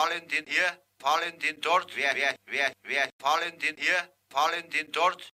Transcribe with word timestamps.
Valentin 0.00 0.44
hier, 0.46 0.78
Valentin 0.98 1.56
dort, 1.60 1.94
wer, 1.94 2.14
wer, 2.14 2.34
wer, 2.50 2.72
wer, 2.88 3.08
Valentin 3.20 3.76
hier, 3.76 4.08
Valentin 4.32 4.86
dort. 4.92 5.30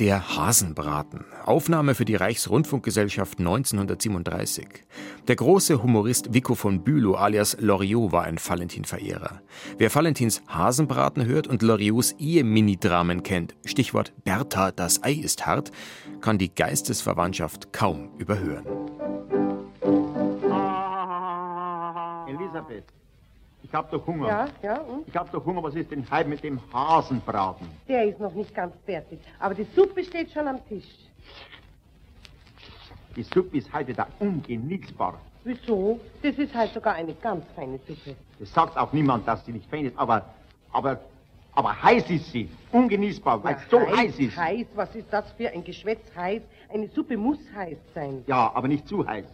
Der 0.00 0.36
Hasenbraten. 0.36 1.24
Aufnahme 1.44 1.94
für 1.94 2.04
die 2.04 2.16
Reichsrundfunkgesellschaft 2.16 3.38
1937. 3.38 4.66
Der 5.28 5.36
große 5.36 5.80
Humorist 5.80 6.34
Vico 6.34 6.56
von 6.56 6.82
Bülow 6.82 7.14
alias 7.14 7.56
Loriot 7.60 8.10
war 8.10 8.24
ein 8.24 8.38
Valentin-Verehrer. 8.44 9.40
Wer 9.78 9.94
Valentins 9.94 10.42
Hasenbraten 10.48 11.26
hört 11.26 11.46
und 11.46 11.62
Loriots 11.62 12.16
Ehe-Minidramen 12.18 13.22
kennt, 13.22 13.54
Stichwort 13.64 14.12
Bertha, 14.24 14.72
das 14.72 15.04
Ei 15.04 15.12
ist 15.12 15.46
hart, 15.46 15.70
kann 16.20 16.38
die 16.38 16.52
Geistesverwandtschaft 16.52 17.72
kaum 17.72 18.10
überhören. 18.18 18.83
Elisabeth, 22.34 22.84
ich 23.62 23.72
hab 23.72 23.90
doch 23.90 24.06
Hunger. 24.06 24.28
Ja, 24.28 24.48
ja, 24.62 24.80
und? 24.82 25.08
Ich 25.08 25.16
hab 25.16 25.30
doch 25.32 25.44
Hunger. 25.44 25.62
Was 25.62 25.74
ist 25.74 25.90
denn 25.90 26.06
heute 26.10 26.28
mit 26.28 26.44
dem 26.44 26.60
Hasenbraten? 26.72 27.66
Der 27.88 28.04
ist 28.04 28.20
noch 28.20 28.34
nicht 28.34 28.54
ganz 28.54 28.74
fertig. 28.84 29.18
Aber 29.38 29.54
die 29.54 29.66
Suppe 29.74 30.04
steht 30.04 30.30
schon 30.30 30.46
am 30.46 30.64
Tisch. 30.68 30.84
Die 33.16 33.22
Suppe 33.22 33.56
ist 33.56 33.72
heute 33.72 33.94
da 33.94 34.06
ungenießbar. 34.18 35.18
Wieso? 35.44 36.00
Das 36.22 36.36
ist 36.36 36.54
halt 36.54 36.72
sogar 36.74 36.94
eine 36.94 37.14
ganz 37.14 37.44
feine 37.54 37.78
Suppe. 37.86 38.16
Das 38.38 38.52
sagt 38.52 38.76
auch 38.76 38.92
niemand, 38.92 39.26
dass 39.26 39.44
sie 39.46 39.52
nicht 39.52 39.68
fein 39.70 39.86
ist, 39.86 39.96
aber, 39.98 40.24
aber, 40.72 41.00
aber 41.54 41.82
heiß 41.82 42.10
ist 42.10 42.32
sie. 42.32 42.50
Ungenießbar, 42.72 43.44
weil 43.44 43.56
es 43.56 43.70
so 43.70 43.80
heiß, 43.80 44.18
ist. 44.18 44.36
Heiß, 44.36 44.66
was 44.74 44.94
ist 44.94 45.10
das 45.10 45.30
für 45.32 45.48
ein 45.50 45.64
Geschwätz 45.64 46.04
heiß? 46.14 46.42
Eine 46.72 46.88
Suppe 46.88 47.16
muss 47.16 47.38
heiß 47.54 47.78
sein. 47.94 48.24
Ja, 48.26 48.50
aber 48.54 48.68
nicht 48.68 48.88
zu 48.88 49.06
heiß. 49.06 49.26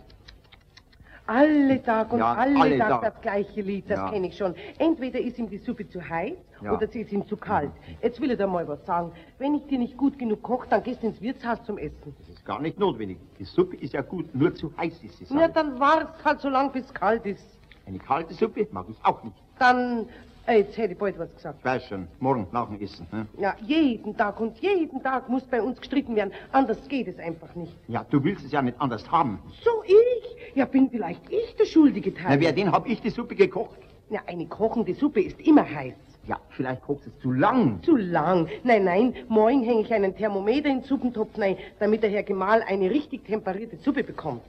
Alle 1.30 1.80
Tag 1.84 2.12
und 2.12 2.18
Ja, 2.18 2.34
alle, 2.34 2.58
alle 2.60 2.78
Tag, 2.78 2.88
Tag. 2.88 3.02
das 3.14 3.22
gleiche 3.22 3.60
Lied, 3.60 3.88
das 3.88 3.98
Ja. 4.00 4.10
kenne 4.10 4.26
ich 4.26 4.36
schon. 4.36 4.52
Entweder 4.78 5.20
ist 5.20 5.38
ihm 5.38 5.48
die 5.48 5.58
Suppe 5.58 5.88
zu 5.88 6.00
heiß 6.08 6.36
Ja. 6.60 6.72
oder 6.72 6.88
sie 6.88 7.02
ist 7.02 7.12
ihm 7.12 7.24
zu 7.28 7.36
kalt. 7.36 7.70
Jetzt 8.02 8.20
will 8.20 8.32
ich 8.32 8.36
dir 8.36 8.48
mal 8.48 8.66
was 8.66 8.84
sagen. 8.84 9.12
Wenn 9.38 9.54
ich 9.54 9.64
dir 9.68 9.78
nicht 9.78 9.96
gut 9.96 10.18
genug 10.18 10.42
koche, 10.42 10.66
dann 10.68 10.82
gehst 10.82 11.04
du 11.04 11.06
ins 11.06 11.20
Wirtshaus 11.20 11.62
zum 11.62 11.78
Essen. 11.78 12.16
Das 12.18 12.28
ist 12.28 12.44
gar 12.44 12.60
nicht 12.60 12.80
notwendig. 12.80 13.18
Die 13.38 13.44
Suppe 13.44 13.76
ist 13.76 13.92
ja 13.94 14.02
gut, 14.02 14.34
nur 14.34 14.52
zu 14.56 14.72
heiß 14.76 15.04
ist 15.04 15.18
sie. 15.18 15.24
ich. 15.24 15.52
dann 15.54 15.78
war's 15.78 16.08
halt 16.24 16.40
so 16.40 16.48
lang, 16.48 16.72
bis 16.72 16.86
es 16.86 16.92
kalt 16.94 17.24
ist. 17.24 17.46
Eine 17.86 17.98
kalte 18.00 18.34
Suppe 18.34 18.66
mag 18.72 18.86
ich 18.90 18.96
auch 19.04 19.22
nicht. 19.22 19.36
Dann, 19.60 20.08
äh, 20.48 20.58
jetzt 20.58 20.76
hätte 20.76 20.94
ich 20.94 20.98
bald 20.98 21.16
was 21.16 21.32
gesagt. 21.32 21.58
Ich 21.60 21.64
weiß 21.64 21.84
schon, 21.84 22.08
morgen 22.18 22.48
nach 22.50 22.66
dem 22.68 22.80
Essen. 22.80 23.06
Ne? 23.12 23.26
Ja, 23.38 23.54
jeden 23.64 24.16
Tag 24.16 24.40
und 24.40 24.58
jeden 24.58 25.00
Tag 25.00 25.28
muss 25.28 25.44
bei 25.44 25.62
uns 25.62 25.78
gestritten 25.78 26.16
werden. 26.16 26.32
Anders 26.50 26.88
geht 26.88 27.06
es 27.06 27.20
einfach 27.20 27.54
nicht. 27.54 27.76
Ja, 27.86 28.04
du 28.10 28.22
willst 28.24 28.44
es 28.44 28.50
ja 28.50 28.62
nicht 28.62 28.80
anders 28.80 29.08
haben. 29.12 29.38
So 29.62 29.70
ich? 29.84 29.94
Ja, 30.54 30.64
bin 30.64 30.90
vielleicht 30.90 31.22
ich 31.30 31.54
der 31.56 31.64
schuldige 31.64 32.12
Teil. 32.14 32.36
Na, 32.36 32.40
wer 32.40 32.52
den 32.52 32.72
hab 32.72 32.86
ich 32.86 33.00
die 33.00 33.10
Suppe 33.10 33.34
gekocht? 33.34 33.78
Ja, 34.10 34.20
eine 34.26 34.46
kochende 34.46 34.94
Suppe 34.94 35.20
ist 35.20 35.40
immer 35.40 35.68
heiß. 35.68 35.94
Ja, 36.26 36.38
vielleicht 36.50 36.82
kocht 36.82 37.06
es 37.06 37.18
zu 37.20 37.32
lang. 37.32 37.82
Zu 37.82 37.96
lang. 37.96 38.48
Nein, 38.62 38.84
nein, 38.84 39.14
morgen 39.28 39.62
hänge 39.62 39.82
ich 39.82 39.92
einen 39.92 40.14
Thermometer 40.14 40.68
in 40.68 40.80
den 40.80 40.84
Suppentopf 40.84 41.38
rein, 41.38 41.56
damit 41.78 42.02
der 42.02 42.10
Herr 42.10 42.22
Gemahl 42.22 42.62
eine 42.62 42.90
richtig 42.90 43.24
temperierte 43.24 43.76
Suppe 43.76 44.04
bekommt. 44.04 44.42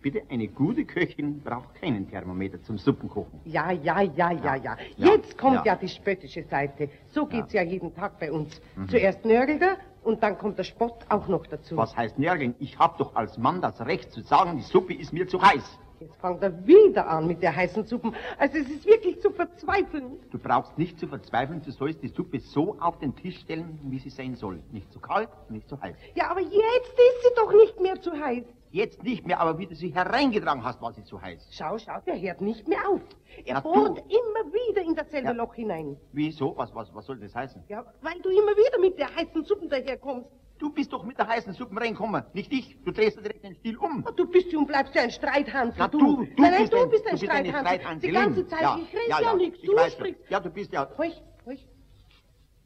Bitte, 0.00 0.22
eine 0.30 0.46
gute 0.46 0.84
Köchin 0.84 1.40
braucht 1.40 1.74
keinen 1.74 2.08
Thermometer 2.08 2.62
zum 2.62 2.78
Suppenkochen. 2.78 3.40
Ja, 3.44 3.72
ja, 3.72 4.00
ja, 4.02 4.30
ja, 4.30 4.54
ja. 4.54 4.76
Jetzt 4.96 5.36
kommt 5.36 5.66
ja. 5.66 5.72
ja. 5.72 5.76
die 5.76 5.88
spöttische 5.88 6.44
Seite. 6.44 6.88
So 7.10 7.26
geht's 7.26 7.52
ja. 7.52 7.62
jeden 7.62 7.92
Tag 7.94 8.18
bei 8.20 8.30
uns. 8.30 8.60
Zuerst 8.88 9.24
nörgelt 9.24 9.60
er 9.60 9.76
und 10.08 10.22
dann 10.22 10.38
kommt 10.38 10.58
der 10.58 10.64
Spott 10.64 11.04
auch 11.10 11.28
noch 11.28 11.46
dazu. 11.46 11.76
Was 11.76 11.94
heißt 11.94 12.18
nörgeln? 12.18 12.54
Ich 12.58 12.78
hab 12.78 12.96
doch 12.96 13.14
als 13.14 13.36
Mann 13.36 13.60
das 13.60 13.78
Recht 13.82 14.10
zu 14.10 14.22
sagen, 14.22 14.56
die 14.56 14.62
Suppe 14.62 14.94
ist 14.94 15.12
mir 15.12 15.28
zu 15.28 15.40
heiß. 15.40 15.78
Jetzt 16.00 16.16
fängt 16.20 16.42
er 16.42 16.66
wieder 16.66 17.08
an 17.08 17.26
mit 17.26 17.42
der 17.42 17.54
heißen 17.54 17.84
Suppe. 17.84 18.12
Also 18.38 18.58
es 18.58 18.68
ist 18.70 18.86
wirklich 18.86 19.20
zu 19.20 19.30
verzweifeln. 19.30 20.18
Du 20.30 20.38
brauchst 20.38 20.78
nicht 20.78 20.98
zu 20.98 21.08
verzweifeln, 21.08 21.60
du 21.64 21.72
sollst 21.72 22.02
die 22.02 22.08
Suppe 22.08 22.38
so 22.40 22.76
auf 22.80 22.98
den 22.98 23.16
Tisch 23.16 23.40
stellen, 23.40 23.78
wie 23.84 23.98
sie 23.98 24.10
sein 24.10 24.36
soll. 24.36 24.60
Nicht 24.70 24.92
zu 24.92 25.00
kalt, 25.00 25.28
nicht 25.48 25.68
zu 25.68 25.80
heiß. 25.80 25.96
Ja, 26.14 26.30
aber 26.30 26.40
jetzt 26.40 26.54
ist 26.54 27.22
sie 27.22 27.34
doch 27.36 27.52
nicht 27.52 27.80
mehr 27.80 28.00
zu 28.00 28.12
heiß. 28.12 28.44
Jetzt 28.70 29.02
nicht 29.02 29.26
mehr, 29.26 29.40
aber 29.40 29.58
wie 29.58 29.66
du 29.66 29.74
sie 29.74 29.88
hereingetragen 29.88 30.62
hast, 30.62 30.80
war 30.82 30.92
sie 30.92 31.02
zu 31.02 31.20
heiß. 31.20 31.48
Schau, 31.50 31.78
schau, 31.78 31.98
der 32.06 32.20
hört 32.20 32.42
nicht 32.42 32.68
mehr 32.68 32.86
auf. 32.88 33.00
Er 33.46 33.54
Na, 33.54 33.60
du. 33.62 33.72
bohrt 33.72 33.98
immer 33.98 34.52
wieder 34.52 34.82
in 34.82 34.94
dasselbe 34.94 35.28
Ja. 35.28 35.32
Loch 35.32 35.54
hinein. 35.54 35.96
Wieso? 36.12 36.54
Was, 36.56 36.74
was, 36.74 36.94
was 36.94 37.06
soll 37.06 37.16
das 37.18 37.34
heißen? 37.34 37.62
Ja, 37.68 37.82
weil 38.02 38.20
du 38.20 38.28
immer 38.28 38.52
wieder 38.56 38.78
mit 38.78 38.98
der 38.98 39.14
heißen 39.16 39.42
Suppe 39.44 39.68
daherkommst. 39.68 40.28
Du 40.58 40.70
bist 40.70 40.92
doch 40.92 41.04
mit 41.04 41.16
der 41.16 41.28
heißen 41.28 41.52
Suppe 41.52 41.80
reingekommen, 41.80 42.24
nicht 42.32 42.52
ich. 42.52 42.76
Du 42.84 42.90
drehst 42.90 43.16
dir 43.16 43.22
direkt 43.22 43.44
den 43.44 43.54
Stiel 43.54 43.76
um. 43.76 44.04
Oh, 44.06 44.10
du 44.10 44.26
bist 44.26 44.52
und 44.54 44.66
bleibst 44.66 44.94
ja 44.94 45.02
ein 45.02 45.10
Streithansel, 45.10 45.76
Na, 45.78 45.88
du. 45.88 45.98
du, 45.98 46.24
du 46.24 46.42
nein, 46.42 46.50
nein, 46.50 46.60
bist 46.62 46.72
du 46.72 46.76
ein, 46.78 46.90
bist 46.90 47.06
ein 47.06 47.14
du 47.14 47.20
bist 47.20 47.32
eine 47.32 47.48
Streithansel. 47.48 48.08
Die 48.08 48.14
ganze 48.14 48.46
Zeit, 48.48 48.62
ja, 48.62 48.78
ich 48.78 48.92
rede 48.92 49.08
ja, 49.08 49.20
ja, 49.20 49.30
ja, 49.30 49.36
nichts, 49.36 49.58
ich 49.62 49.70
du 49.70 49.90
sprichst. 49.90 50.30
Ja, 50.30 50.40
du 50.40 50.50
bist 50.50 50.72
ja... 50.72 50.82
Ruhig, 50.82 51.22
ruhig. 51.46 51.68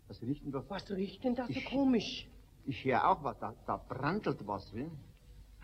Was 0.08 0.22
riecht 0.22 0.44
denn 0.44 0.52
da? 0.52 0.64
Was 0.68 0.90
riecht 0.90 1.24
denn 1.24 1.34
da 1.34 1.46
so 1.46 1.60
komisch? 1.68 2.28
Ich 2.64 2.84
höre 2.84 3.06
auch 3.08 3.22
was, 3.24 3.38
da, 3.38 3.54
da 3.66 3.76
brandelt 3.76 4.46
was. 4.46 4.72
Hm? 4.72 4.90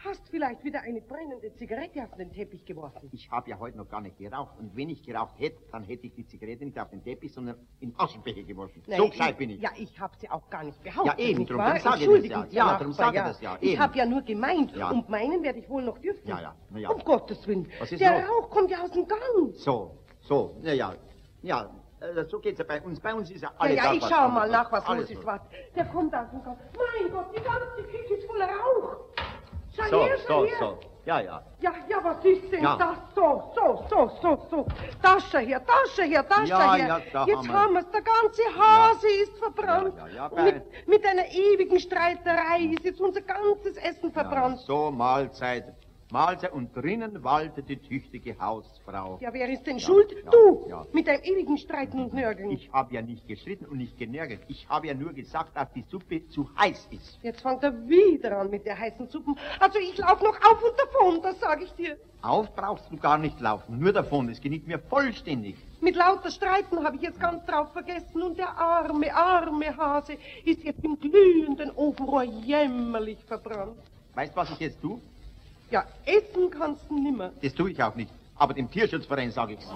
Hast 0.04 0.28
vielleicht 0.28 0.62
wieder 0.62 0.80
eine 0.82 1.00
brennende 1.00 1.52
Zigarette 1.54 2.04
auf 2.04 2.14
den 2.16 2.30
Teppich 2.32 2.64
geworfen? 2.64 3.08
Ich 3.10 3.28
habe 3.32 3.50
ja 3.50 3.58
heute 3.58 3.76
noch 3.76 3.88
gar 3.88 4.00
nicht 4.00 4.16
geraucht. 4.16 4.56
Und 4.60 4.76
wenn 4.76 4.88
ich 4.90 5.02
geraucht 5.02 5.34
hätte, 5.40 5.58
dann 5.72 5.82
hätte 5.82 6.06
ich 6.06 6.14
die 6.14 6.24
Zigarette 6.24 6.64
nicht 6.64 6.78
auf 6.78 6.88
den 6.90 7.02
Teppich, 7.02 7.32
sondern 7.32 7.56
in 7.80 7.90
den 7.90 7.98
Aschenbecher 7.98 8.44
geworfen. 8.44 8.80
Nein, 8.86 8.96
so 8.98 9.08
gescheit 9.08 9.36
bin 9.38 9.50
ich. 9.50 9.60
Ja, 9.60 9.70
ich 9.76 9.98
habe 9.98 10.16
sie 10.20 10.30
auch 10.30 10.48
gar 10.50 10.62
nicht 10.62 10.80
behauptet. 10.84 11.18
Ja, 11.18 11.24
eben, 11.26 11.44
drum- 11.46 11.56
drum 11.58 11.78
sag 11.80 12.00
ich 12.00 12.06
das 12.06 12.24
ja. 12.26 12.46
Ja, 12.50 12.78
drum 12.78 12.90
Nachbar, 12.90 12.92
sag 12.92 13.14
ich 13.14 13.20
das 13.22 13.40
ja, 13.40 13.58
Ich 13.60 13.70
eben. 13.72 13.82
habe 13.82 13.98
ja 13.98 14.06
nur 14.06 14.22
gemeint. 14.22 14.76
Ja. 14.76 14.90
Und 14.90 15.08
meinen 15.08 15.42
werde 15.42 15.58
ich 15.58 15.68
wohl 15.68 15.82
noch 15.82 15.98
dürfen. 15.98 16.28
Ja, 16.28 16.40
ja, 16.42 16.54
na 16.70 16.78
ja. 16.78 16.90
Um 16.90 17.00
Gottes 17.02 17.44
Willen. 17.48 17.68
Was 17.80 17.90
ist 17.90 18.00
Der 18.00 18.20
los? 18.20 18.30
Rauch 18.30 18.50
kommt 18.50 18.70
ja 18.70 18.80
aus 18.84 18.92
dem 18.92 19.08
Gang. 19.08 19.20
So, 19.54 19.98
so, 20.20 20.56
ja, 20.62 20.74
ja. 20.74 20.94
Ja, 21.42 21.70
äh, 22.00 22.24
so 22.24 22.38
geht's 22.38 22.60
ja 22.60 22.64
bei 22.64 22.80
uns. 22.82 23.00
Bei 23.00 23.12
uns 23.14 23.30
ist 23.32 23.42
ja 23.42 23.48
Ja, 23.48 23.54
alle 23.58 23.74
ja, 23.74 23.82
Tag 23.82 23.94
ich 23.96 24.04
schau 24.04 24.28
mal 24.28 24.48
nach, 24.48 24.70
was 24.70 24.84
Alles 24.86 25.08
los 25.10 25.18
ist. 25.18 25.26
Was. 25.26 25.40
Der 25.74 25.84
kommt 25.86 26.14
aus 26.14 26.30
dem 26.30 26.42
Gang. 26.44 26.56
Mein 26.76 27.10
Gott, 27.12 27.26
die 27.36 27.42
ganze 27.42 27.82
Küche 27.82 28.14
ist 28.14 28.26
voller 28.26 28.46
Rauch. 28.46 28.96
Schau 29.78 29.90
So, 29.90 30.04
her, 30.06 30.18
schau 30.26 30.40
so, 30.40 30.46
her. 30.46 30.56
so. 30.60 30.78
Ja, 31.06 31.20
ja. 31.20 31.42
Ja, 31.60 31.72
ja, 31.88 32.04
was 32.04 32.22
ist 32.24 32.52
denn 32.52 32.62
Ja. 32.62 32.76
das? 32.76 32.98
So, 33.14 33.52
so, 33.54 33.86
so, 33.88 34.10
so, 34.20 34.46
so. 34.50 34.66
Tasche 35.02 35.38
her, 35.38 35.62
Tasche 35.64 36.02
her, 36.02 36.28
Tasche 36.28 36.46
Ja, 36.48 36.74
her. 36.74 36.86
ja, 36.86 37.00
da 37.12 37.24
Jetzt 37.24 37.36
haben 37.38 37.52
haben 37.52 37.72
wir- 37.74 37.80
wir's. 37.80 37.90
Der 37.90 38.02
ganze 38.02 38.42
Hase 38.58 39.08
ist 39.22 39.38
verbrannt. 39.38 39.94
Ja, 39.96 40.06
ja, 40.08 40.14
ja, 40.14 40.28
bei- 40.28 40.42
mit, 40.42 40.88
mit 40.88 41.06
einer 41.06 41.26
ewigen 41.30 41.78
Streiterei 41.80 42.60
ist 42.74 42.84
jetzt 42.84 43.00
unser 43.00 43.22
ganzes 43.22 43.76
Essen 43.78 44.12
ja. 44.14 44.22
verbrannt. 44.22 44.58
So, 44.60 44.90
Mahlzeit. 44.90 45.64
Mahlzeit 46.10 46.52
und 46.52 46.74
drinnen 46.74 47.22
waltet 47.22 47.68
die 47.68 47.76
tüchtige 47.76 48.38
Hausfrau. 48.38 49.18
Ja, 49.20 49.32
wer 49.32 49.48
ist 49.50 49.66
denn 49.66 49.78
schuld? 49.78 50.10
ja, 50.24 50.30
du. 50.30 50.66
ja. 50.68 50.86
Mit 50.92 51.06
deinem 51.06 51.22
ewigen 51.22 51.58
Streiten 51.58 52.00
und 52.00 52.14
Nörgeln. 52.14 52.50
Ich 52.50 52.72
habe 52.72 52.94
ja 52.94 53.02
nicht 53.02 53.28
gestritten 53.28 53.66
und 53.66 53.76
nicht 53.76 53.98
genörgelt. 53.98 54.40
Ich 54.48 54.66
habe 54.70 54.86
ja 54.86 54.94
nur 54.94 55.12
gesagt, 55.12 55.54
dass 55.54 55.70
die 55.74 55.84
Suppe 55.90 56.26
zu 56.28 56.48
heiß 56.58 56.88
ist. 56.90 57.18
Jetzt 57.22 57.42
fängt 57.42 57.62
er 57.62 57.86
wieder 57.86 58.38
an 58.38 58.48
mit 58.48 58.64
der 58.64 58.78
heißen 58.78 59.08
Suppe. 59.08 59.34
Also 59.60 59.78
ich 59.78 59.98
lauf 59.98 60.22
noch 60.22 60.36
auf 60.36 60.62
und 60.62 60.78
davon, 60.78 61.22
das 61.22 61.38
sage 61.40 61.64
ich 61.64 61.72
dir. 61.72 61.98
Auf 62.22 62.54
brauchst 62.56 62.90
du 62.90 62.96
gar 62.96 63.18
nicht 63.18 63.38
laufen, 63.40 63.78
nur 63.78 63.92
davon. 63.92 64.30
Es 64.30 64.40
genügt 64.40 64.66
mir 64.66 64.78
vollständig. 64.78 65.56
Mit 65.80 65.94
lauter 65.94 66.30
Streiten 66.30 66.82
habe 66.84 66.96
ich 66.96 67.02
jetzt 67.02 67.20
ganz 67.20 67.44
drauf 67.44 67.70
vergessen 67.72 68.22
und 68.22 68.38
der 68.38 68.56
arme, 68.58 69.14
arme 69.14 69.76
Hase 69.76 70.14
ist 70.44 70.64
jetzt 70.64 70.82
im 70.82 70.98
glühenden 70.98 71.70
Ofenrohr 71.76 72.24
jämmerlich 72.24 73.18
verbrannt. 73.26 73.76
Weißt 74.14 74.32
du, 74.32 74.36
was 74.36 74.50
ich 74.50 74.58
jetzt 74.58 74.80
tue? 74.80 74.98
Ja, 75.70 75.84
essen 76.06 76.50
kannst 76.50 76.82
du 76.88 76.98
nimmer. 76.98 77.30
Das 77.42 77.54
tue 77.54 77.70
ich 77.70 77.82
auch 77.82 77.94
nicht. 77.94 78.10
Aber 78.36 78.54
dem 78.54 78.70
Tierschutzverein 78.70 79.30
sage 79.30 79.54
ich's. 79.54 79.66